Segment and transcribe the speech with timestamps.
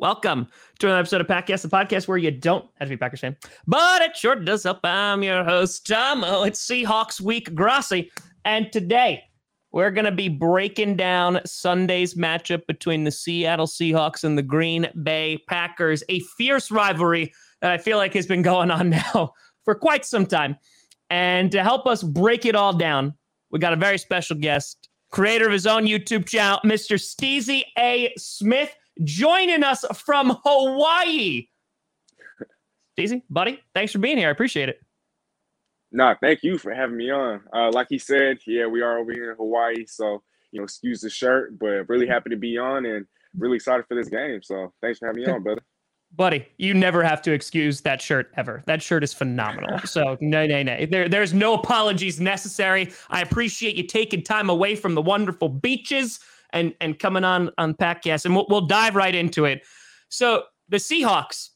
[0.00, 0.46] Welcome
[0.78, 3.36] to another episode of Packcast, the podcast where you don't have to be Packers fan,
[3.66, 4.80] but it sure does help.
[4.82, 6.24] I'm your host, Tom.
[6.24, 8.10] Oh, it's Seahawks Week Grossi.
[8.46, 9.22] And today
[9.72, 14.88] we're going to be breaking down Sunday's matchup between the Seattle Seahawks and the Green
[15.02, 19.34] Bay Packers, a fierce rivalry that I feel like has been going on now
[19.66, 20.56] for quite some time.
[21.10, 23.12] And to help us break it all down,
[23.50, 26.98] we got a very special guest, creator of his own YouTube channel, Mr.
[26.98, 28.14] Steezy A.
[28.16, 31.46] Smith, joining us from Hawaii.
[32.96, 34.28] Daisy, buddy, thanks for being here.
[34.28, 34.80] I appreciate it.
[35.92, 37.40] Nah, thank you for having me on.
[37.52, 41.00] Uh, like he said, yeah, we are over here in Hawaii, so you know, excuse
[41.00, 44.42] the shirt, but really happy to be on and really excited for this game.
[44.42, 45.62] So thanks for having me on, brother
[46.16, 48.62] buddy, you never have to excuse that shirt ever.
[48.66, 49.78] That shirt is phenomenal.
[49.90, 50.86] So no, no, no.
[50.86, 52.92] There, there's no apologies necessary.
[53.08, 56.20] I appreciate you taking time away from the wonderful beaches
[56.52, 59.62] and and coming on on Packcast, and we'll, we'll dive right into it.
[60.08, 61.50] So the Seahawks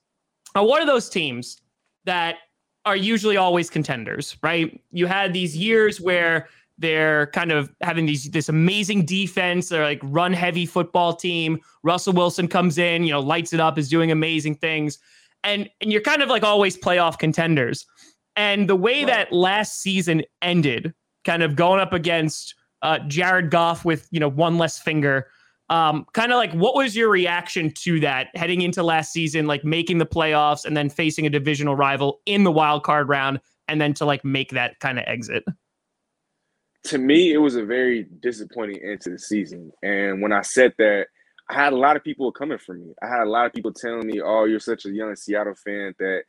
[0.55, 1.61] are one of those teams
[2.05, 2.37] that
[2.85, 4.81] are usually always contenders, right?
[4.93, 9.69] You had these years where they're kind of having these this amazing defense.
[9.69, 11.61] They're like run heavy football team.
[11.83, 14.99] Russell Wilson comes in, you know, lights it up, is doing amazing things,
[15.45, 17.87] and and you're kind of like always playoff contenders.
[18.37, 19.07] And the way right.
[19.07, 20.93] that last season ended,
[21.25, 22.55] kind of going up against
[22.85, 25.27] uh, Jared Goff with you know one less finger.
[25.71, 29.65] Um, kind of like what was your reaction to that heading into last season, like
[29.65, 33.81] making the playoffs and then facing a divisional rival in the wild card round, and
[33.81, 35.43] then to like make that kind of exit?
[36.85, 39.73] to me, it was a very disappointing end to the season.
[39.83, 41.07] And when I said that,
[41.49, 42.93] I had a lot of people coming for me.
[43.03, 45.95] I had a lot of people telling me, "Oh, you're such a young Seattle fan
[45.99, 46.23] that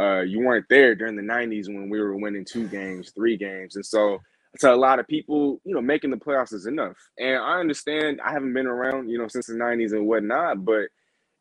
[0.00, 3.76] uh, you weren't there during the '90s when we were winning two games, three games."
[3.76, 4.18] And so,
[4.60, 6.96] to a lot of people, you know, making the playoffs is enough.
[7.18, 8.20] And I understand.
[8.24, 10.88] I haven't been around, you know, since the '90s and whatnot, but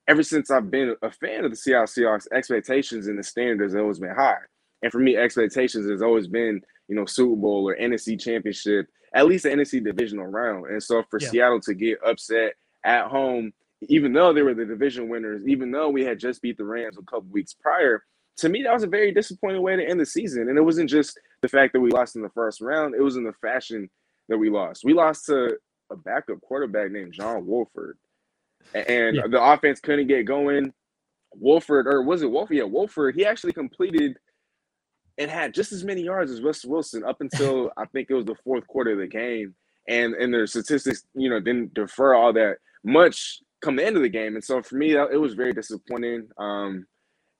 [0.07, 3.81] ever since I've been a fan of the Seattle Seahawks, expectations and the standards have
[3.81, 4.37] always been high.
[4.81, 6.61] And for me, expectations has always been
[6.91, 8.85] you know, Super Bowl or NFC championship,
[9.15, 10.67] at least the NFC divisional round.
[10.67, 11.29] And so for yeah.
[11.29, 15.87] Seattle to get upset at home, even though they were the division winners, even though
[15.87, 18.03] we had just beat the Rams a couple weeks prior,
[18.37, 20.49] to me, that was a very disappointing way to end the season.
[20.49, 23.15] And it wasn't just the fact that we lost in the first round, it was
[23.15, 23.89] in the fashion
[24.29, 24.83] that we lost.
[24.83, 25.57] We lost to
[25.91, 27.97] a backup quarterback named John Wolford.
[28.73, 29.27] And yeah.
[29.29, 30.73] the offense couldn't get going.
[31.33, 32.57] Wolford, or was it Wolford?
[32.57, 34.17] Yeah, Wolford, he actually completed–
[35.17, 38.25] and had just as many yards as Russell Wilson up until I think it was
[38.25, 39.55] the fourth quarter of the game.
[39.87, 44.03] And and their statistics, you know, didn't defer all that much come the end of
[44.03, 44.35] the game.
[44.35, 46.27] And so for me, it was very disappointing.
[46.37, 46.85] Um,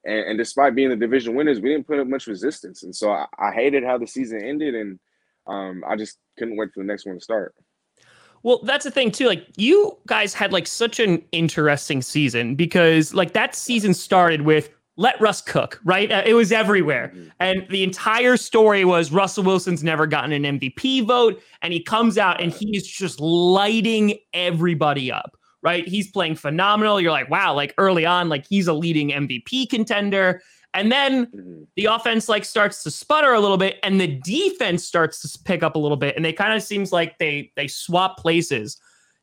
[0.04, 2.82] and, and, despite being the division winners, we didn't put up much resistance.
[2.82, 4.98] And so I, I hated how the season ended, and
[5.46, 7.54] um, I just couldn't wait for the next one to start.
[8.42, 9.26] Well, that's the thing too.
[9.26, 14.70] Like you guys had like such an interesting season because like that season started with
[14.96, 16.10] let Russ cook, right?
[16.10, 17.12] Uh, it was everywhere.
[17.14, 17.28] Mm-hmm.
[17.40, 21.42] And the entire story was Russell Wilson's never gotten an MVP vote.
[21.62, 25.86] And he comes out and he's just lighting everybody up, right?
[25.86, 27.00] He's playing phenomenal.
[27.00, 30.42] You're like, wow, like early on, like he's a leading MVP contender.
[30.74, 31.62] And then mm-hmm.
[31.76, 35.62] the offense like starts to sputter a little bit and the defense starts to pick
[35.62, 36.16] up a little bit.
[36.16, 38.80] And they kind of seems like they they swap places.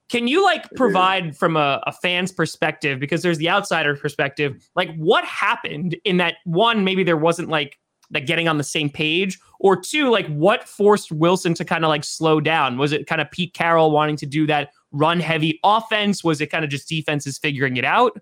[0.09, 4.91] Can you like provide from a, a, fan's perspective, because there's the outsider perspective, like
[4.95, 7.77] what happened in that one, maybe there wasn't like
[8.11, 11.89] like getting on the same page, or two, like what forced Wilson to kind of
[11.89, 12.79] like slow down?
[12.79, 16.23] Was it kind of Pete Carroll wanting to do that run heavy offense?
[16.23, 18.19] Was it kind of just defenses figuring it out?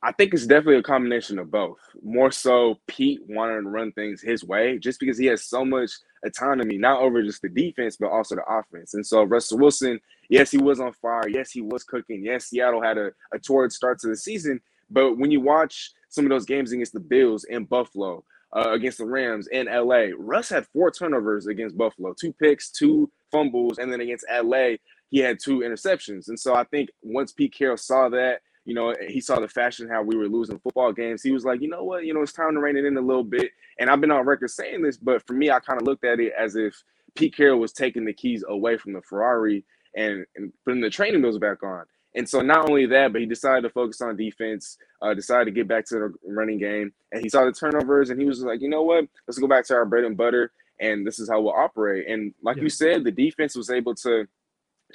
[0.00, 1.78] I think it's definitely a combination of both.
[2.02, 5.90] More so, Pete wanted to run things his way just because he has so much
[6.24, 8.94] autonomy, not over just the defense, but also the offense.
[8.94, 11.28] And so, Russell Wilson, yes, he was on fire.
[11.28, 12.24] Yes, he was cooking.
[12.24, 14.60] Yes, Seattle had a, a torrid start to the season.
[14.88, 18.24] But when you watch some of those games against the Bills and Buffalo,
[18.56, 23.10] uh, against the Rams in LA, Russ had four turnovers against Buffalo, two picks, two
[23.30, 24.76] fumbles, and then against LA,
[25.10, 26.28] he had two interceptions.
[26.28, 29.88] And so I think once Pete Carroll saw that, you know, he saw the fashion
[29.88, 31.22] how we were losing football games.
[31.22, 33.00] He was like, you know what, you know, it's time to rein it in a
[33.00, 33.50] little bit.
[33.78, 36.20] And I've been on record saying this, but for me, I kind of looked at
[36.20, 36.82] it as if
[37.14, 39.64] Pete Carroll was taking the keys away from the Ferrari
[39.96, 41.84] and, and putting the training wheels back on.
[42.14, 45.50] And so not only that, but he decided to focus on defense, uh, decided to
[45.50, 46.92] get back to the running game.
[47.12, 49.64] And he saw the turnovers and he was like, you know what, let's go back
[49.66, 50.52] to our bread and butter.
[50.80, 52.06] And this is how we'll operate.
[52.08, 52.64] And like yeah.
[52.64, 54.26] you said, the defense was able to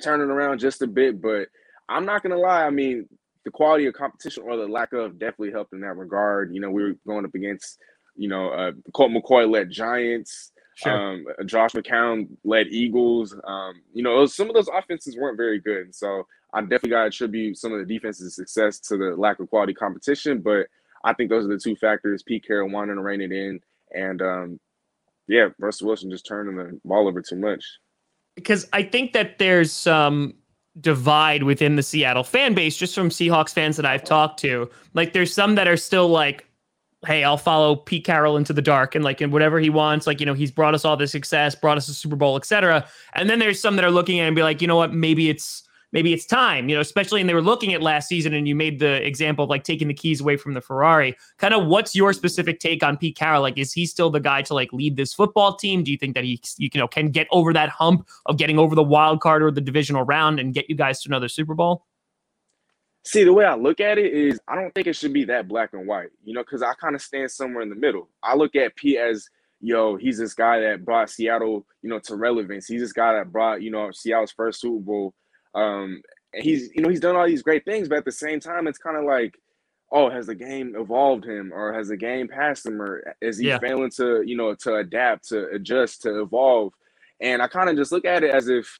[0.01, 1.22] turn it around just a bit.
[1.22, 1.48] But
[1.90, 2.66] I'm not going to lie.
[2.66, 3.07] I mean,
[3.45, 6.54] the quality of competition or the lack of definitely helped in that regard.
[6.54, 7.78] You know, we were going up against,
[8.16, 10.51] you know, uh, Colt McCoy led Giants.
[10.75, 10.92] Sure.
[10.92, 13.36] Um, Josh McCown led Eagles.
[13.44, 15.94] Um, you know, some of those offenses weren't very good.
[15.94, 19.50] So I definitely got to attribute some of the defense's success to the lack of
[19.50, 20.42] quality competition.
[20.42, 20.68] But
[21.04, 23.60] I think those are the two factors: Pete Carroll wanting to rein it in,
[23.92, 24.60] and um,
[25.28, 27.63] yeah, Russell Wilson just turning the ball over too much.
[28.35, 30.33] Because I think that there's some
[30.80, 34.69] divide within the Seattle fan base, just from Seahawks fans that I've talked to.
[34.94, 36.47] Like, there's some that are still like,
[37.06, 40.07] hey, I'll follow Pete Carroll into the dark and like in whatever he wants.
[40.07, 42.88] Like, you know, he's brought us all this success, brought us a Super Bowl, etc.
[43.13, 44.94] And then there's some that are looking at it and be like, you know what,
[44.94, 45.62] maybe it's
[45.94, 48.56] maybe it's time, you know, especially and they were looking at last season and you
[48.56, 51.16] made the example of like taking the keys away from the Ferrari.
[51.38, 53.42] Kind of what's your specific take on Pete Carroll?
[53.42, 55.84] Like, is he still the guy to like lead this football team?
[55.84, 58.75] Do you think that he, you know, can get over that hump of getting over
[58.75, 61.86] the wild card or the divisional round and get you guys to another Super Bowl?
[63.06, 65.48] See, the way I look at it is I don't think it should be that
[65.48, 68.10] black and white, you know, because I kind of stand somewhere in the middle.
[68.24, 69.28] I look at Pete as,
[69.60, 72.66] yo, he's this guy that brought Seattle, you know, to relevance.
[72.66, 75.13] He's this guy that brought, you know, Seattle's first Super Bowl
[75.55, 76.01] um,
[76.33, 78.77] he's you know he's done all these great things, but at the same time, it's
[78.77, 79.35] kind of like,
[79.91, 83.47] oh, has the game evolved him, or has the game passed him, or is he
[83.47, 83.59] yeah.
[83.59, 86.73] failing to you know to adapt, to adjust, to evolve?
[87.21, 88.79] And I kind of just look at it as if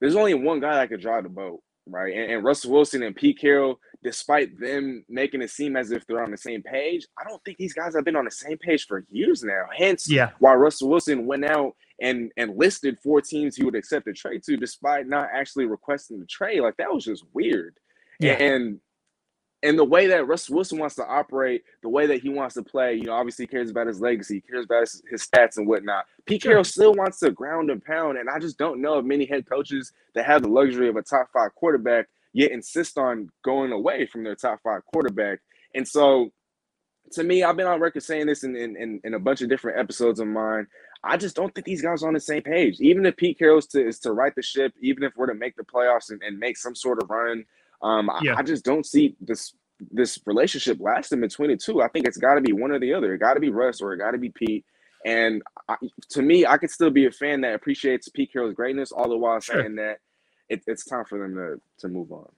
[0.00, 2.14] there's only one guy that could drive the boat, right?
[2.14, 6.22] And, and, Russell Wilson and Pete Carroll, despite them making it seem as if they're
[6.22, 8.86] on the same page, I don't think these guys have been on the same page
[8.86, 9.64] for years now.
[9.76, 10.30] Hence, yeah.
[10.38, 14.42] why Russell Wilson went out and and listed four teams he would accept a trade
[14.42, 16.60] to, despite not actually requesting the trade.
[16.60, 17.78] Like that was just weird.
[18.20, 18.32] Yeah.
[18.32, 18.80] And
[19.62, 22.62] and the way that Russell Wilson wants to operate, the way that he wants to
[22.64, 26.04] play, you know, obviously cares about his legacy, cares about his, his stats and whatnot.
[26.26, 29.24] Pete Carroll still wants to ground and pound, and I just don't know of many
[29.24, 33.72] head coaches that have the luxury of a top five quarterback yet insist on going
[33.72, 35.38] away from their top five quarterback.
[35.74, 36.32] And so,
[37.12, 39.78] to me, I've been on record saying this in in, in a bunch of different
[39.78, 40.66] episodes of mine.
[41.04, 42.80] I just don't think these guys are on the same page.
[42.80, 45.56] Even if Pete Carroll's to is to right the ship, even if we're to make
[45.56, 47.44] the playoffs and, and make some sort of run,
[47.82, 48.34] um, yeah.
[48.34, 49.54] I, I, just don't see this
[49.90, 51.82] this relationship lasting between the two.
[51.82, 53.14] I think it's got to be one or the other.
[53.14, 54.64] It got to be Russ or it got to be Pete.
[55.04, 55.74] And I,
[56.10, 59.16] to me, I could still be a fan that appreciates Pete Carroll's greatness, all the
[59.16, 59.60] while sure.
[59.60, 59.98] saying that
[60.48, 62.28] it, it's time for them to to move on.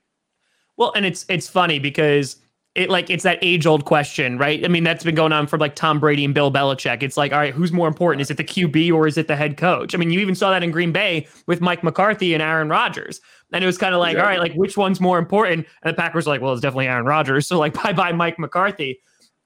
[0.76, 2.36] Well, and it's it's funny because
[2.74, 4.64] it like it's that age old question, right?
[4.64, 7.04] I mean, that's been going on for like Tom Brady and Bill Belichick.
[7.04, 8.20] It's like, all right, who's more important?
[8.20, 9.94] Is it the QB or is it the head coach?
[9.94, 13.20] I mean, you even saw that in Green Bay with Mike McCarthy and Aaron Rodgers.
[13.52, 15.66] And it was kind of like, all right, like which one's more important?
[15.82, 17.46] And the Packers like, well, it's definitely Aaron Rodgers.
[17.54, 18.98] So like, bye bye Mike McCarthy.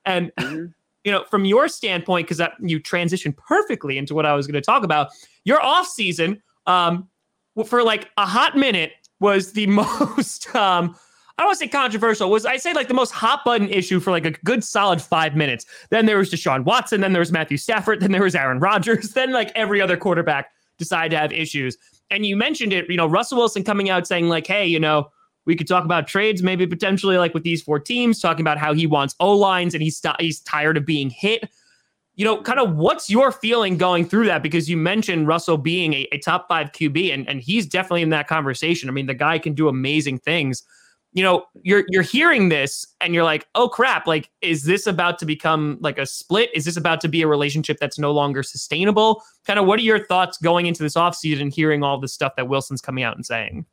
[0.07, 0.67] And mm-hmm.
[1.05, 4.55] you know, from your standpoint, because that you transitioned perfectly into what I was going
[4.55, 5.09] to talk about,
[5.45, 7.09] your off season, um,
[7.67, 10.97] for like a hot minute was the most um
[11.39, 12.31] I don't want to say controversial.
[12.31, 15.37] Was I say like the most hot button issue for like a good solid five
[15.37, 15.67] minutes?
[15.91, 17.01] Then there was Deshaun Watson.
[17.01, 18.01] Then there was Matthew Stafford.
[18.01, 19.13] Then there was Aaron Rodgers.
[19.19, 21.77] Then like every other quarterback decided to have issues.
[22.11, 22.91] And you mentioned it.
[22.91, 25.11] You know, Russell Wilson coming out saying like, "Hey, you know,
[25.45, 28.75] we could talk about trades, maybe potentially like with these four teams, talking about how
[28.75, 31.49] he wants O lines and he's he's tired of being hit."
[32.17, 34.43] You know, kind of what's your feeling going through that?
[34.43, 38.11] Because you mentioned Russell being a, a top five QB, and, and he's definitely in
[38.11, 38.89] that conversation.
[38.89, 40.65] I mean, the guy can do amazing things
[41.13, 45.19] you know you're you're hearing this and you're like oh crap like is this about
[45.19, 46.51] to become like a split?
[46.55, 49.23] Is this about to be a relationship that's no longer sustainable?
[49.47, 52.35] Kind of what are your thoughts going into this offseason and hearing all the stuff
[52.37, 53.67] that wilson's coming out and saying?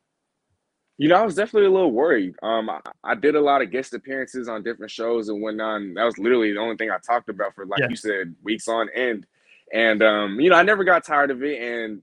[0.98, 2.36] You know i was definitely a little worried.
[2.42, 5.98] Um I, I did a lot of guest appearances on different shows and whatnot and
[5.98, 7.90] that was literally the only thing i talked about for like yeah.
[7.90, 9.28] you said weeks on end.
[9.74, 12.02] And um you know i never got tired of it and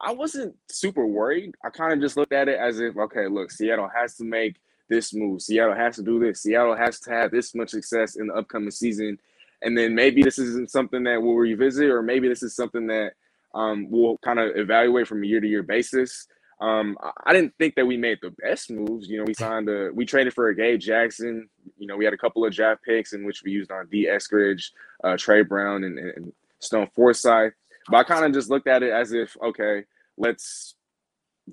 [0.00, 1.54] I wasn't super worried.
[1.64, 4.56] I kind of just looked at it as if, okay, look, Seattle has to make
[4.88, 5.42] this move.
[5.42, 6.42] Seattle has to do this.
[6.42, 9.18] Seattle has to have this much success in the upcoming season.
[9.62, 13.12] And then maybe this isn't something that we'll revisit, or maybe this is something that
[13.54, 16.26] um, we'll kind of evaluate from a year to year basis.
[16.60, 19.08] Um, I didn't think that we made the best moves.
[19.08, 21.48] You know, we signed a, we traded for a Gabe Jackson.
[21.78, 24.06] You know, we had a couple of draft picks in which we used on D.
[24.10, 24.70] Eskridge,
[25.04, 27.52] uh, Tre Brown, and, and Stone Forsythe.
[27.88, 29.84] But I kind of just looked at it as if, okay,
[30.16, 30.74] let's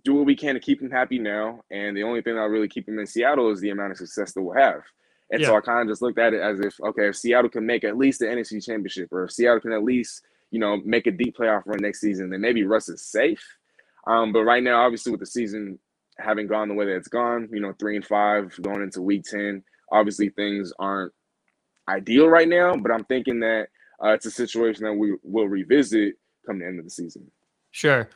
[0.04, 1.62] do what we can to keep him happy now.
[1.70, 4.34] And the only thing that'll really keep him in Seattle is the amount of success
[4.34, 4.82] that we'll have.
[5.32, 5.48] And yeah.
[5.48, 7.84] so I kind of just looked at it as if, okay, if Seattle can make
[7.84, 11.12] at least the NFC championship, or if Seattle can at least, you know, make a
[11.12, 13.44] deep playoff run next season, then maybe Russ is safe.
[14.06, 15.80] Um, but right now, obviously, with the season
[16.20, 19.24] having gone the way that it's gone, you know, three and five going into week
[19.24, 21.13] 10, obviously things aren't
[21.88, 23.68] ideal right now, but I'm thinking that
[24.04, 27.30] uh, it's a situation that we will revisit come the end of the season.
[27.74, 28.08] Sure.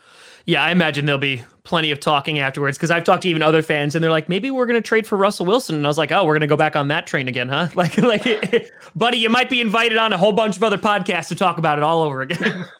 [0.46, 3.64] Yeah, I imagine there'll be plenty of talking afterwards because I've talked to even other
[3.64, 5.76] fans and they're like, maybe we're going to trade for Russell Wilson.
[5.76, 7.68] And I was like, oh, we're going to go back on that train again, huh?
[7.76, 11.36] Like, like, buddy, you might be invited on a whole bunch of other podcasts to
[11.36, 12.66] talk about it all over again.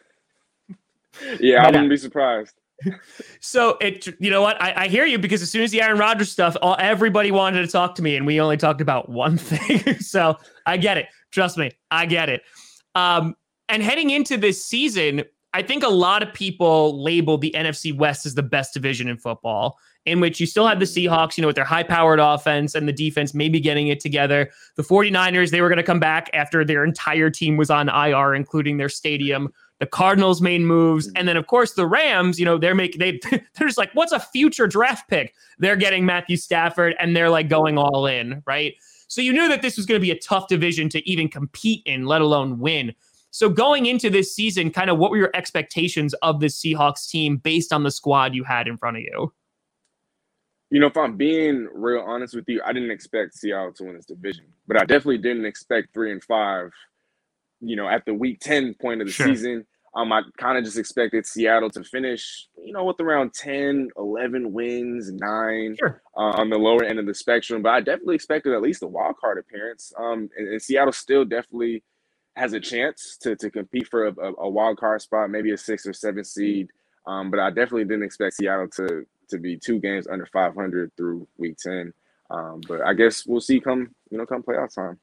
[1.40, 2.54] Yeah, I wouldn't be surprised.
[3.40, 4.62] So it, you know what?
[4.62, 7.62] I, I, hear you because as soon as the Aaron Rodgers stuff, all, everybody wanted
[7.62, 9.98] to talk to me, and we only talked about one thing.
[9.98, 11.06] so I get it.
[11.32, 12.42] Trust me, I get it.
[12.94, 13.34] Um,
[13.68, 15.24] and heading into this season,
[15.54, 19.16] I think a lot of people label the NFC West as the best division in
[19.16, 19.78] football
[20.08, 22.88] in which you still have the Seahawks, you know, with their high powered offense and
[22.88, 24.50] the defense maybe getting it together.
[24.76, 28.34] The 49ers, they were going to come back after their entire team was on IR,
[28.34, 29.52] including their stadium.
[29.80, 31.06] The Cardinals made moves.
[31.06, 31.16] Mm-hmm.
[31.16, 34.12] And then, of course, the Rams, you know, they're making, they, they're just like, what's
[34.12, 35.34] a future draft pick?
[35.58, 38.74] They're getting Matthew Stafford and they're like going all in, right?
[39.08, 41.82] So you knew that this was going to be a tough division to even compete
[41.86, 42.94] in, let alone win.
[43.30, 47.36] So going into this season, kind of what were your expectations of this Seahawks team
[47.36, 49.32] based on the squad you had in front of you?
[50.70, 53.96] You know, if I'm being real honest with you, I didn't expect Seattle to win
[53.96, 56.70] this division, but I definitely didn't expect three and five.
[57.60, 59.26] You know, at the week ten point of the sure.
[59.26, 63.88] season, um, I kind of just expected Seattle to finish, you know, with around 10,
[63.96, 66.02] 11 wins, nine sure.
[66.16, 67.62] uh, on the lower end of the spectrum.
[67.62, 69.92] But I definitely expected at least a wild card appearance.
[69.98, 71.82] Um, and, and Seattle still definitely
[72.36, 75.86] has a chance to to compete for a, a, wild card spot, maybe a six
[75.86, 76.68] or seven seed.
[77.06, 81.26] Um, but I definitely didn't expect Seattle to to be two games under 500 through
[81.36, 81.92] week 10.
[82.30, 84.98] Um, but I guess we'll see come, you know, come playoff time.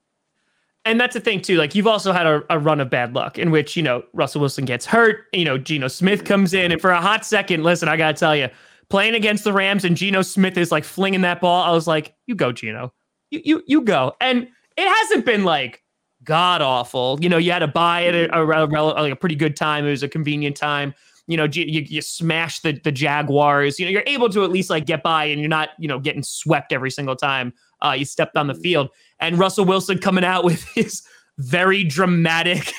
[0.85, 1.57] And that's the thing too.
[1.57, 4.41] Like you've also had a, a, run of bad luck in which you know Russell
[4.41, 5.25] Wilson gets hurt.
[5.33, 8.35] You know Geno Smith comes in, and for a hot second, listen, I gotta tell
[8.35, 8.49] you,
[8.89, 11.63] playing against the Rams and Geno Smith is like flinging that ball.
[11.63, 12.93] I was like, you go, Geno,
[13.31, 14.13] you you you go.
[14.21, 15.81] And it hasn't been like
[16.25, 17.17] god awful.
[17.21, 19.85] You know, you had to buy it at a, a, a, a pretty good time.
[19.85, 20.93] It was a convenient time
[21.27, 23.79] you know, you, you smash the the Jaguars.
[23.79, 25.99] You know, you're able to at least like get by, and you're not you know
[25.99, 27.53] getting swept every single time
[27.83, 28.89] uh, you stepped on the field.
[29.19, 31.01] And Russell Wilson coming out with his
[31.37, 32.71] very dramatic,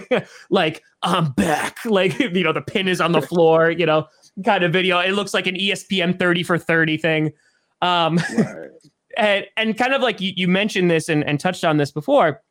[0.50, 4.06] like I'm back, like you know the pin is on the floor, you know,
[4.44, 4.98] kind of video.
[4.98, 7.32] It looks like an ESPN 30 for 30 thing.
[7.80, 8.70] Um, right.
[9.16, 12.42] and and kind of like you, you mentioned this and, and touched on this before.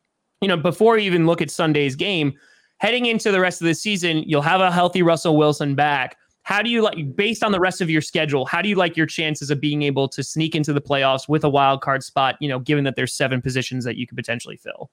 [0.44, 2.34] You know, before you even look at Sunday's game,
[2.76, 6.18] heading into the rest of the season, you'll have a healthy Russell Wilson back.
[6.42, 8.94] How do you like, based on the rest of your schedule, how do you like
[8.94, 12.36] your chances of being able to sneak into the playoffs with a wild card spot,
[12.42, 14.90] you know, given that there's seven positions that you could potentially fill?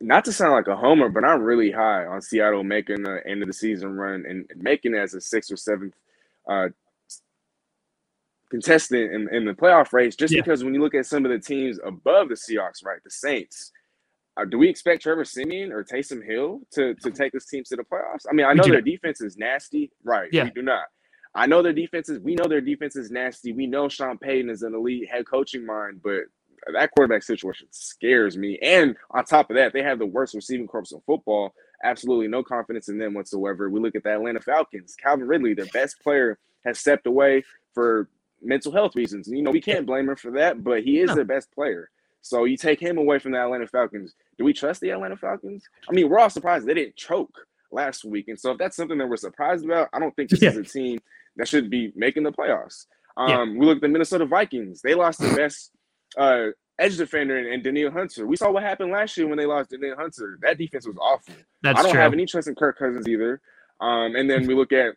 [0.00, 3.42] Not to sound like a homer, but I'm really high on Seattle making the end
[3.42, 5.94] of the season run and making it as a sixth or seventh
[6.46, 6.68] uh,
[8.52, 10.40] contestant in, in the playoff race, just yeah.
[10.40, 13.72] because when you look at some of the teams above the Seahawks, right, the Saints,
[14.36, 17.76] uh, do we expect Trevor Siemian or Taysom Hill to to take this team to
[17.76, 18.26] the playoffs?
[18.30, 20.28] I mean, I know their defense is nasty, right?
[20.32, 20.44] Yeah.
[20.44, 20.84] We do not.
[21.34, 22.20] I know their defense is.
[22.20, 23.52] We know their defense is nasty.
[23.52, 26.24] We know Sean Payton is an elite head coaching mind, but
[26.72, 28.58] that quarterback situation scares me.
[28.62, 31.54] And on top of that, they have the worst receiving corps in football.
[31.84, 33.68] Absolutely no confidence in them whatsoever.
[33.68, 34.94] We look at the Atlanta Falcons.
[34.94, 37.42] Calvin Ridley, their best player, has stepped away
[37.74, 38.08] for
[38.42, 39.28] mental health reasons.
[39.28, 41.16] You know, we can't blame him for that, but he is no.
[41.16, 41.90] their best player.
[42.22, 44.14] So you take him away from the Atlanta Falcons.
[44.38, 45.64] Do we trust the Atlanta Falcons?
[45.88, 47.34] I mean, we're all surprised they didn't choke
[47.72, 48.28] last week.
[48.28, 50.50] And so if that's something that we're surprised about, I don't think this yeah.
[50.50, 51.00] is a team
[51.36, 52.86] that should be making the playoffs.
[53.16, 53.44] Um, yeah.
[53.44, 54.82] We look at the Minnesota Vikings.
[54.82, 55.72] They lost the best
[56.16, 58.26] uh, edge defender and, Danielle Hunter.
[58.26, 60.38] We saw what happened last year when they lost Danielle Hunter.
[60.42, 61.34] That defense was awful.
[61.62, 62.00] That's I don't true.
[62.00, 63.40] have any trust in Kirk Cousins either.
[63.80, 64.94] Um, and then we look at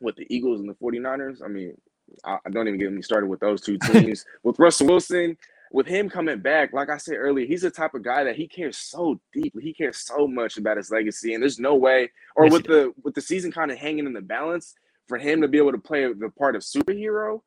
[0.00, 1.42] what the Eagles and the 49ers.
[1.44, 1.76] I mean,
[2.24, 4.24] I, don't even get me started with those two teams.
[4.42, 5.36] with Russell Wilson,
[5.72, 8.46] with him coming back, like I said earlier, he's the type of guy that he
[8.46, 9.62] cares so deeply.
[9.62, 12.92] He cares so much about his legacy, and there's no way, or yes, with the
[13.02, 14.74] with the season kind of hanging in the balance,
[15.06, 17.40] for him to be able to play the part of superhero.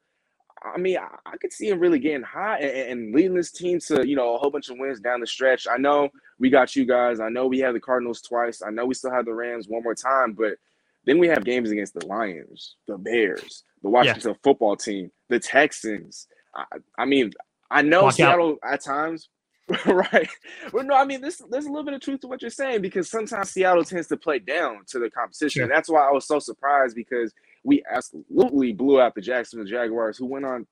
[0.62, 3.80] I mean, I, I could see him really getting hot and, and, leading this team
[3.88, 5.68] to you know a whole bunch of wins down the stretch.
[5.72, 7.20] I know we got you guys.
[7.20, 8.62] I know we have the Cardinals twice.
[8.62, 10.58] I know we still have the Rams one more time, but
[11.06, 14.38] then we have games against the Lions, the Bears, the Washington yeah.
[14.44, 16.28] football team, the Texans.
[16.56, 16.64] I,
[16.98, 17.32] I mean,
[17.72, 18.74] I know Seattle out.
[18.74, 19.30] at times,
[19.86, 20.30] right?
[20.72, 22.82] But no, I mean, this there's a little bit of truth to what you're saying
[22.82, 25.62] because sometimes Seattle tends to play down to the competition.
[25.62, 25.68] Sure.
[25.68, 30.26] that's why I was so surprised because we absolutely blew out the Jacksonville Jaguars, who
[30.26, 30.66] went on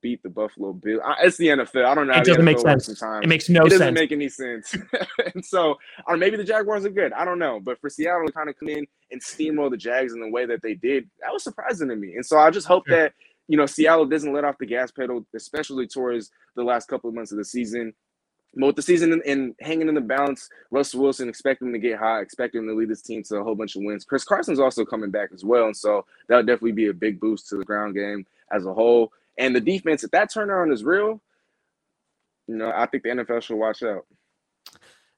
[0.00, 1.02] beat the Buffalo Bills.
[1.22, 1.84] It's the NFL.
[1.84, 2.14] I don't know.
[2.14, 2.86] It doesn't make sense.
[2.86, 3.24] Sometimes.
[3.24, 3.74] It makes no sense.
[3.74, 4.74] It doesn't make any sense.
[5.34, 7.12] and so, or maybe the Jaguars are good.
[7.12, 7.60] I don't know.
[7.60, 10.46] But for Seattle to kind of come in and steamroll the Jags in the way
[10.46, 12.14] that they did, that was surprising to me.
[12.14, 13.12] And so I just hope that
[13.50, 17.16] you know, Seattle doesn't let off the gas pedal, especially towards the last couple of
[17.16, 17.92] months of the season.
[18.54, 21.80] But with the season and in, hanging in the balance, Russell Wilson expecting him to
[21.80, 24.04] get high, expecting to lead this team to a whole bunch of wins.
[24.04, 27.48] Chris Carson's also coming back as well, and so that'll definitely be a big boost
[27.48, 29.12] to the ground game as a whole.
[29.40, 31.20] And the defense, if that turnaround is real,
[32.46, 34.06] you know, I think the NFL should watch out.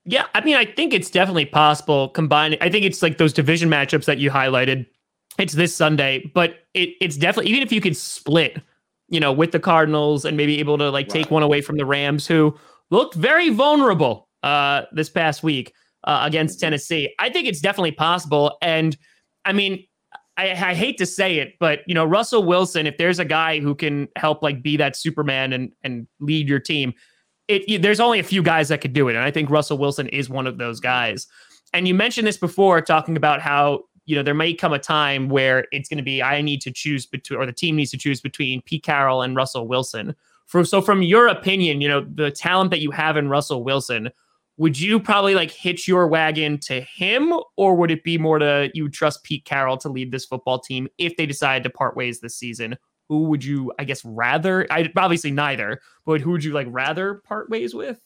[0.04, 2.58] Yeah, I mean, I think it's definitely possible combining.
[2.60, 4.86] I think it's like those division matchups that you highlighted.
[5.38, 8.60] It's this Sunday, but it, it's definitely even if you could split,
[9.08, 11.86] you know, with the Cardinals and maybe able to like take one away from the
[11.86, 12.56] Rams, who
[12.90, 15.72] looked very vulnerable uh, this past week
[16.04, 16.66] uh, against mm-hmm.
[16.66, 17.14] Tennessee.
[17.18, 18.58] I think it's definitely possible.
[18.60, 18.96] And
[19.44, 19.84] I mean,
[20.36, 23.60] I, I, hate to say it, but you know, Russell Wilson, if there's a guy
[23.60, 26.94] who can help like be that Superman and and lead your team,
[27.48, 30.08] it there's only a few guys that could do it, and I think Russell Wilson
[30.08, 31.26] is one of those guys.
[31.74, 35.28] And you mentioned this before, talking about how you know there may come a time
[35.28, 37.98] where it's going to be I need to choose between, or the team needs to
[37.98, 40.14] choose between Pete Carroll and Russell Wilson.
[40.46, 44.10] For so, from your opinion, you know the talent that you have in Russell Wilson,
[44.62, 48.70] would you probably like hitch your wagon to him, or would it be more to
[48.74, 52.20] you trust Pete Carroll to lead this football team if they decide to part ways
[52.20, 52.76] this season?
[53.12, 54.66] who would you, I guess, rather?
[54.70, 58.00] I obviously neither, but who would you like rather part ways with?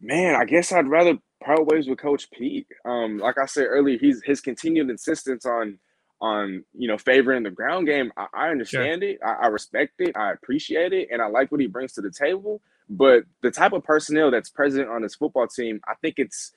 [0.00, 2.66] Man, I guess I'd rather part ways with Coach Pete.
[2.86, 5.78] Um, like I said earlier, he's his continued insistence on
[6.20, 8.10] on you know favoring the ground game.
[8.16, 9.10] I, I understand sure.
[9.10, 12.00] it, I, I respect it, I appreciate it, and I like what he brings to
[12.00, 12.62] the table.
[12.90, 16.52] But the type of personnel that's present on this football team, I think it's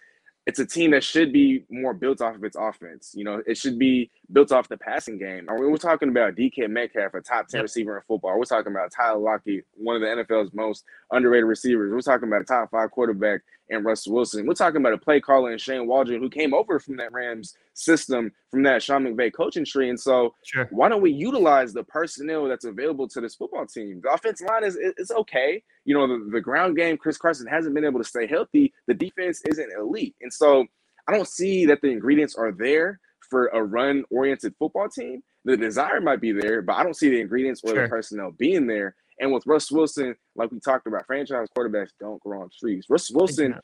[0.47, 3.13] it's a team that should be more built off of its offense.
[3.15, 5.47] You know, it should be built off the passing game.
[5.47, 7.63] I mean, we're talking about DK Metcalf, a top 10 yep.
[7.63, 8.38] receiver in football.
[8.39, 11.91] We're talking about Tyler Lockett, one of the NFL's most underrated receivers.
[11.93, 13.41] We're talking about a top five quarterback
[13.72, 14.46] and Russell Wilson.
[14.46, 17.56] We're talking about a play caller and Shane Waldron, who came over from that Rams
[17.74, 19.90] system, from that Sean McVay coaching tree.
[19.90, 20.68] And so, sure.
[20.72, 24.01] why don't we utilize the personnel that's available to this football team?
[24.04, 25.63] The offensive line is is okay.
[25.86, 28.74] You know, the, the ground game, Chris Carson hasn't been able to stay healthy.
[28.88, 30.16] The defense isn't elite.
[30.22, 30.66] And so,
[31.08, 33.00] I don't see that the ingredients are there
[33.30, 35.24] for a run oriented football team.
[35.46, 37.84] The desire might be there, but I don't see the ingredients or sure.
[37.84, 38.96] the personnel being there.
[39.22, 42.88] And with Russ Wilson, like we talked about, franchise quarterbacks don't grow on trees.
[42.90, 43.55] Russ Wilson,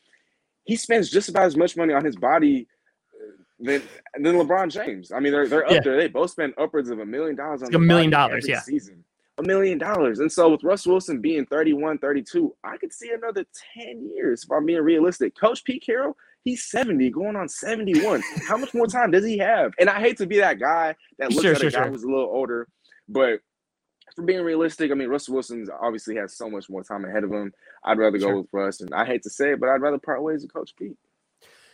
[0.66, 2.68] he spends just about as much money on his body
[3.16, 3.82] uh, than
[4.20, 5.12] than LeBron James.
[5.12, 5.80] I mean, they're they're up yeah.
[5.84, 5.98] there.
[5.98, 9.04] They both spend upwards of a million dollars on a million dollars, yeah, season.
[9.40, 10.20] A million dollars.
[10.20, 14.52] And so with Russ Wilson being 31, 32, I could see another 10 years if
[14.52, 15.36] I'm being realistic.
[15.40, 18.24] Coach Pete Carroll, he's 70, going on 71.
[18.48, 19.74] How much more time does he have?
[19.80, 21.92] And I hate to be that guy that looks sure, at sure, a guy sure.
[21.92, 22.68] who's a little older,
[23.08, 23.42] but
[24.18, 27.32] for being realistic, I mean, Russell Wilson obviously has so much more time ahead of
[27.32, 27.54] him.
[27.84, 30.24] I'd rather go with Russ, and I hate to say it, but I'd rather part
[30.24, 30.98] ways with Coach Pete.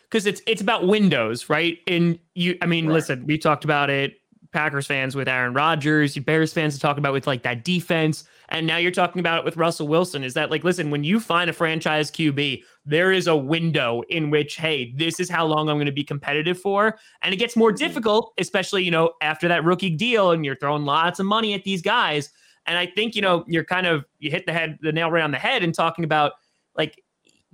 [0.04, 1.80] Because it's it's about windows, right?
[1.88, 2.96] And you, I mean, right.
[2.96, 4.20] listen, we talked about it.
[4.52, 8.26] Packers fans with Aaron Rodgers, Bears fans to talk about with like that defense.
[8.50, 10.24] And now you're talking about it with Russell Wilson.
[10.24, 14.30] Is that like, listen, when you find a franchise QB, there is a window in
[14.30, 16.98] which, hey, this is how long I'm going to be competitive for.
[17.22, 17.86] And it gets more mm-hmm.
[17.86, 21.64] difficult, especially, you know, after that rookie deal and you're throwing lots of money at
[21.64, 22.30] these guys.
[22.66, 25.24] And I think, you know, you're kind of, you hit the head, the nail right
[25.24, 26.34] on the head and talking about
[26.76, 27.02] like,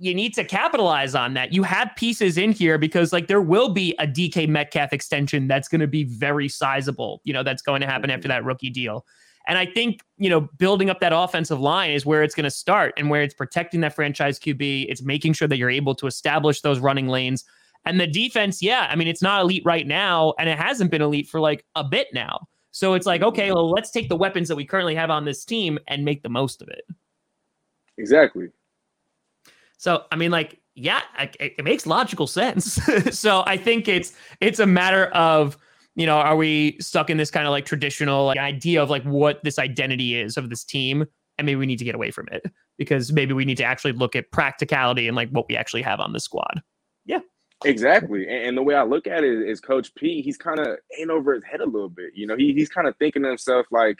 [0.02, 1.52] you need to capitalize on that.
[1.52, 5.68] You have pieces in here because like there will be a DK Metcalf extension that's
[5.68, 8.38] going to be very sizable, you know, that's going to happen after mm-hmm.
[8.38, 9.04] that rookie deal.
[9.46, 12.50] And I think, you know, building up that offensive line is where it's going to
[12.50, 14.86] start and where it's protecting that franchise QB.
[14.88, 17.44] It's making sure that you're able to establish those running lanes.
[17.86, 21.00] And the defense, yeah, I mean, it's not elite right now, and it hasn't been
[21.00, 22.46] elite for like a bit now.
[22.72, 25.44] So it's like, okay, well, let's take the weapons that we currently have on this
[25.44, 26.84] team and make the most of it.
[27.98, 28.48] Exactly.
[29.78, 32.74] So, I mean, like, yeah, it, it makes logical sense.
[33.18, 35.56] so I think it's it's a matter of
[36.00, 39.02] you know, are we stuck in this kind of like traditional like, idea of like
[39.02, 41.04] what this identity is of this team?
[41.36, 43.92] And maybe we need to get away from it because maybe we need to actually
[43.92, 46.62] look at practicality and like what we actually have on the squad.
[47.04, 47.20] Yeah.
[47.66, 48.26] Exactly.
[48.26, 51.34] And, the way I look at it is Coach P, he's kind of in over
[51.34, 52.12] his head a little bit.
[52.14, 53.98] You know, he, he's kind of thinking to himself like,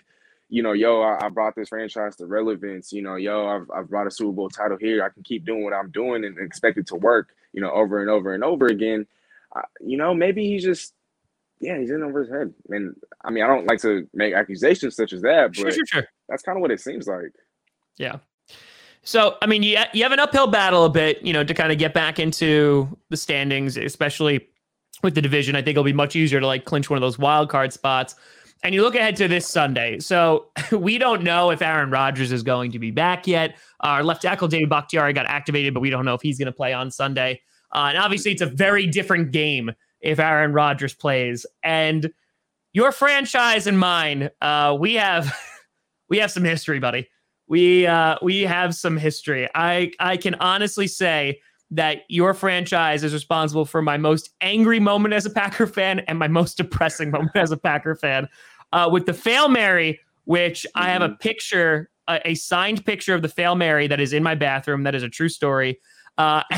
[0.49, 2.95] you know, yo, I, I, brought this franchise to relevance.
[2.95, 5.05] You know, yo, I've, I've brought a Super Bowl title here.
[5.05, 8.01] I can keep doing what I'm doing and expect it to work, you know, over
[8.01, 9.07] and over and over again.
[9.55, 10.95] Uh, you know, maybe he's just
[11.61, 12.53] yeah, he's in over his head.
[12.71, 12.95] And
[13.25, 16.09] I mean, I don't like to make accusations such as that, but sure, sure, sure.
[16.29, 17.33] that's kind of what it seems like.
[17.99, 18.17] Yeah.
[19.03, 21.73] So, I mean, you, you have an uphill battle a bit, you know, to kind
[21.73, 24.47] of get back into the standings, especially
[25.03, 25.57] with the division.
[25.57, 28.15] I think it'll be much easier to like clinch one of those wild card spots.
[28.63, 30.01] And you look ahead to this Sunday.
[30.01, 33.57] So we don't know if Aaron Rodgers is going to be back yet.
[33.81, 36.53] Our left tackle, David Bakhtiari, got activated, but we don't know if he's going to
[36.53, 37.41] play on Sunday.
[37.73, 39.71] Uh, and obviously, it's a very different game
[40.01, 41.47] if Aaron Rodgers plays.
[41.63, 42.13] And
[42.73, 45.35] your franchise and mine, uh, we have
[46.09, 47.09] we have some history, buddy.
[47.47, 49.49] We uh, we have some history.
[49.55, 51.41] I I can honestly say
[51.73, 56.19] that your franchise is responsible for my most angry moment as a Packer fan and
[56.19, 58.29] my most depressing moment as a Packer fan.
[58.73, 60.83] Uh, with the fail Mary, which mm-hmm.
[60.83, 61.17] I have a mm-hmm.
[61.17, 64.85] picture, a, a signed picture of the fail Mary that is in my bathroom.
[64.85, 65.81] That is a true story.
[66.19, 66.43] Uh,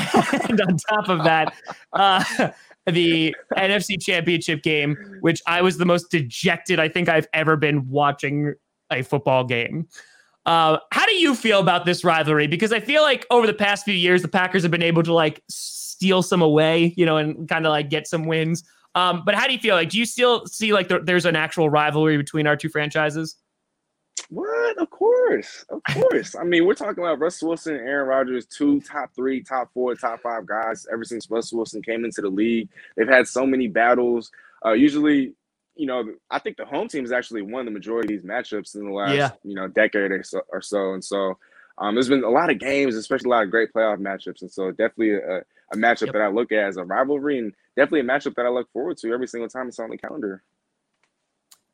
[0.49, 1.53] and on top of that,
[1.93, 2.49] uh,
[2.85, 7.89] the NFC Championship game, which I was the most dejected I think I've ever been
[7.89, 8.53] watching
[8.91, 9.87] a football game.
[10.45, 12.47] Uh, how do you feel about this rivalry?
[12.47, 15.13] Because I feel like over the past few years, the Packers have been able to
[15.13, 18.63] like steal some away, you know, and kind of like get some wins.
[18.95, 19.75] Um, but how do you feel?
[19.75, 23.37] Like, do you still see like there's an actual rivalry between our two franchises?
[24.29, 24.77] What?
[24.77, 26.35] Of course, of course.
[26.35, 29.95] I mean, we're talking about Russell Wilson and Aaron Rodgers, two top three, top four,
[29.95, 32.69] top five guys ever since Russell Wilson came into the league.
[32.95, 34.31] They've had so many battles.
[34.65, 35.33] Uh, usually,
[35.75, 38.75] you know, I think the home team has actually won the majority of these matchups
[38.75, 39.31] in the last, yeah.
[39.43, 40.41] you know, decade or so.
[40.49, 40.93] Or so.
[40.93, 41.37] And so,
[41.79, 44.41] um, there's been a lot of games, especially a lot of great playoff matchups.
[44.41, 46.13] And so, definitely a, a matchup yep.
[46.13, 48.97] that I look at as a rivalry, and definitely a matchup that I look forward
[48.97, 50.43] to every single time it's on the calendar.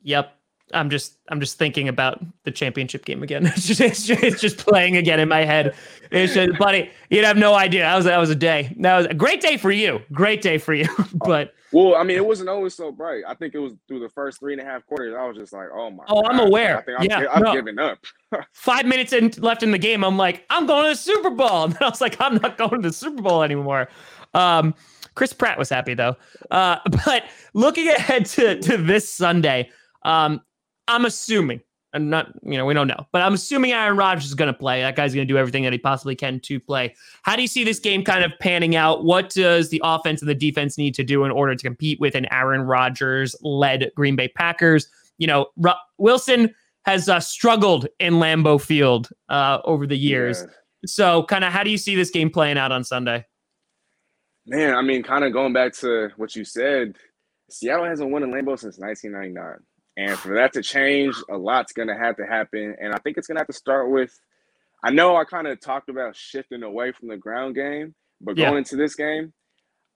[0.02, 0.34] Yep,
[0.72, 3.46] I'm just I'm just thinking about the championship game again.
[3.56, 5.74] It's just it's just, it's just playing again in my head.
[6.10, 7.82] It's just, buddy, you'd have no idea.
[7.82, 8.74] That was that was a day.
[8.80, 10.00] That was a great day for you.
[10.12, 10.88] Great day for you.
[11.14, 13.22] but well, I mean, it wasn't always so bright.
[13.26, 15.14] I think it was through the first three and a half quarters.
[15.16, 16.04] I was just like, oh my.
[16.08, 16.32] Oh, God.
[16.32, 16.78] I'm aware.
[16.78, 17.52] I think I'm, yeah, I'm no.
[17.52, 17.98] giving up.
[18.52, 20.04] Five minutes in, left in the game.
[20.04, 21.64] I'm like, I'm going to the Super Bowl.
[21.64, 23.88] And I was like, I'm not going to the Super Bowl anymore.
[24.34, 24.74] Um,
[25.14, 26.16] Chris Pratt was happy though.
[26.50, 29.70] Uh, but looking ahead to to this Sunday,
[30.02, 30.40] um,
[30.90, 31.60] I'm assuming,
[31.92, 34.58] and not, you know, we don't know, but I'm assuming Aaron Rodgers is going to
[34.58, 34.80] play.
[34.80, 36.94] That guy's going to do everything that he possibly can to play.
[37.22, 39.04] How do you see this game kind of panning out?
[39.04, 42.14] What does the offense and the defense need to do in order to compete with
[42.14, 44.88] an Aaron Rodgers led Green Bay Packers?
[45.18, 50.40] You know, Ru- Wilson has uh, struggled in Lambeau Field uh, over the years.
[50.40, 50.54] Yeah.
[50.86, 53.26] So, kind of, how do you see this game playing out on Sunday?
[54.46, 56.96] Man, I mean, kind of going back to what you said,
[57.50, 59.58] Seattle hasn't won in Lambeau since 1999.
[59.96, 62.76] And for that to change, a lot's going to have to happen.
[62.80, 64.18] And I think it's going to have to start with
[64.82, 68.58] I know I kind of talked about shifting away from the ground game, but going
[68.58, 69.32] into this game,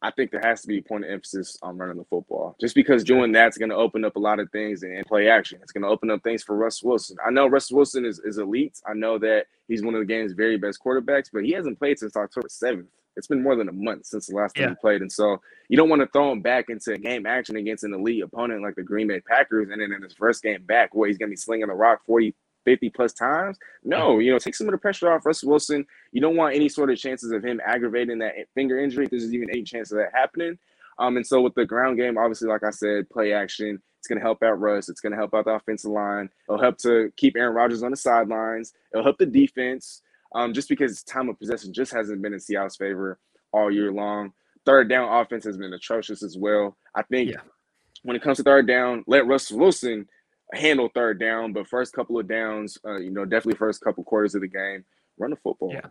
[0.02, 2.54] I think there has to be a point of emphasis on running the football.
[2.60, 5.58] Just because doing that's going to open up a lot of things and, play action.
[5.62, 7.16] It's going to open up things for Russ Wilson.
[7.26, 8.78] I know Russ Wilson is, is elite.
[8.86, 11.98] I know that he's one of the game's very best quarterbacks, but he hasn't played
[11.98, 14.68] since October 7th it's been more than a month since the last time yeah.
[14.70, 15.00] he played.
[15.00, 18.22] And so you don't want to throw him back into game action against an elite
[18.22, 19.70] opponent like the Green Bay Packers.
[19.70, 22.00] And then in his first game back, where he's going to be slinging the rock
[22.06, 23.58] 40, 50 plus times.
[23.82, 25.86] No, you know, take some of the pressure off Russell Wilson.
[26.12, 29.32] You don't want any sort of chances of him aggravating that finger injury if there's
[29.32, 30.58] even any chance of that happening.
[30.98, 33.80] Um, and so with the ground game, obviously, like I said, play action.
[33.98, 34.88] It's going to help out Russ.
[34.88, 36.28] It's going to help out the offensive line.
[36.48, 38.74] It'll help to keep Aaron Rodgers on the sidelines.
[38.92, 40.02] It'll help the defense
[40.34, 43.18] um, just because time of possession just hasn't been in Seattle's favor
[43.52, 44.32] all year long.
[44.66, 46.76] Third down offense has been atrocious as well.
[46.94, 47.40] I think yeah.
[48.02, 50.06] when it comes to third down, let Russell Wilson
[50.52, 54.34] handle third down, but first couple of downs, uh, you know, definitely first couple quarters
[54.34, 54.84] of the game,
[55.18, 55.72] run the football.
[55.72, 55.88] Yeah.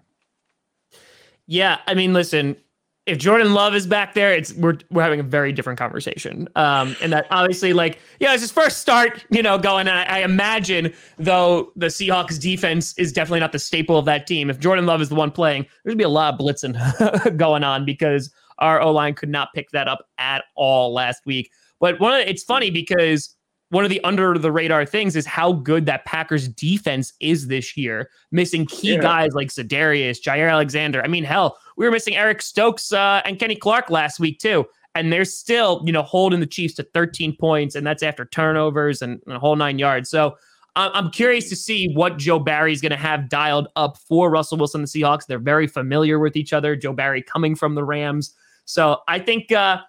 [1.45, 2.55] Yeah, I mean, listen,
[3.05, 6.47] if Jordan Love is back there, it's we're we're having a very different conversation.
[6.55, 9.87] Um, and that obviously, like, yeah, it's his first start, you know, going.
[9.87, 14.25] And I, I, imagine though the Seahawks defense is definitely not the staple of that
[14.25, 14.49] team.
[14.49, 17.63] If Jordan Love is the one playing, there's gonna be a lot of blitzing going
[17.63, 21.51] on because our O line could not pick that up at all last week.
[21.81, 23.35] But one, of, it's funny because
[23.69, 27.75] one of the under the radar things is how good that Packers defense is this
[27.75, 29.01] year, missing key yeah.
[29.01, 31.01] guys like Za'Darius, Jaire Alexander.
[31.03, 34.65] I mean, hell, we were missing Eric Stokes uh, and Kenny Clark last week too,
[34.95, 39.01] and they're still you know holding the Chiefs to 13 points, and that's after turnovers
[39.01, 40.09] and, and a whole nine yards.
[40.09, 40.37] So.
[40.75, 44.57] I'm curious to see what Joe Barry is going to have dialed up for Russell
[44.57, 45.27] Wilson and the Seahawks.
[45.27, 46.75] They're very familiar with each other.
[46.75, 48.33] Joe Barry coming from the Rams.
[48.65, 49.81] So I think uh,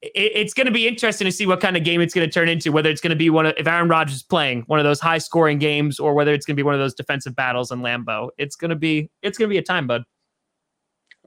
[0.00, 2.48] it's going to be interesting to see what kind of game it's going to turn
[2.48, 2.70] into.
[2.70, 5.00] Whether it's going to be one of if Aaron Rodgers is playing one of those
[5.00, 7.80] high scoring games, or whether it's going to be one of those defensive battles in
[7.80, 8.28] Lambeau.
[8.38, 10.04] It's going to be it's going to be a time, bud.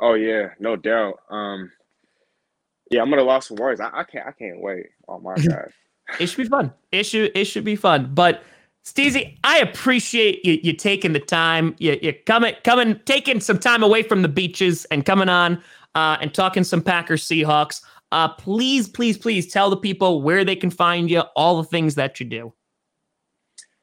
[0.02, 1.20] Oh yeah, no doubt.
[1.30, 1.72] Um,
[2.90, 3.80] yeah, I'm gonna lost some words.
[3.80, 4.88] I, I can't I can't wait.
[5.08, 5.72] Oh my god,
[6.20, 6.74] it should be fun.
[6.92, 8.12] It should it should be fun.
[8.14, 8.44] But
[8.84, 11.76] Steezy, I appreciate you, you taking the time.
[11.78, 15.62] You you coming coming taking some time away from the beaches and coming on
[15.96, 17.84] uh, and talking some Packers Seahawks.
[18.12, 21.96] Uh, please, please, please tell the people where they can find you, all the things
[21.96, 22.54] that you do.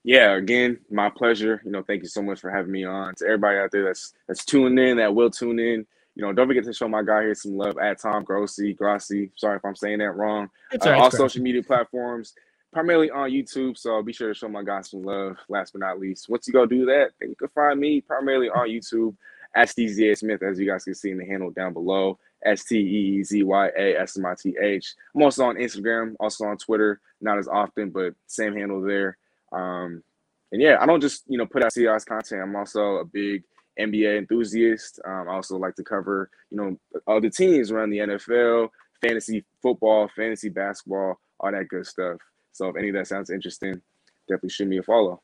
[0.04, 1.62] Yeah, again, my pleasure.
[1.64, 3.14] You know, thank you so much for having me on.
[3.16, 5.86] To everybody out there that's that's tuning in, that will tune in.
[6.18, 9.30] You know, don't forget to show my guy here some love at Tom Grossi, Grossi.
[9.36, 10.50] Sorry if I'm saying that wrong.
[10.72, 12.34] It's uh, all, right, social media platforms,
[12.72, 13.78] primarily on YouTube.
[13.78, 15.36] So be sure to show my guy some love.
[15.48, 18.50] Last but not least, once you go do that, then you can find me primarily
[18.50, 19.14] on YouTube
[19.54, 22.18] at Steve Smith, as you guys can see in the handle down below.
[22.44, 24.94] S T E E Z Y A S M I T H.
[25.14, 29.18] I'm also on Instagram, also on Twitter, not as often, but same handle there.
[29.52, 30.02] Um,
[30.50, 32.42] and yeah, I don't just you know put out CIS content.
[32.42, 33.44] I'm also a big
[33.78, 35.00] NBA enthusiast.
[35.06, 38.68] Um, I also like to cover, you know, other teams around the NFL,
[39.00, 42.18] fantasy football, fantasy basketball, all that good stuff.
[42.52, 43.80] So if any of that sounds interesting,
[44.28, 45.22] definitely shoot me a follow.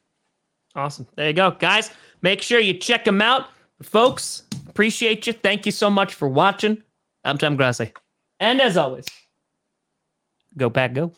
[0.76, 1.06] Awesome.
[1.16, 1.90] There you go, guys.
[2.22, 3.48] Make sure you check them out,
[3.82, 4.44] folks.
[4.68, 5.32] Appreciate you.
[5.32, 6.82] Thank you so much for watching.
[7.24, 7.92] I'm Tom Grossi,
[8.40, 9.06] and as always,
[10.56, 11.12] go pack, go.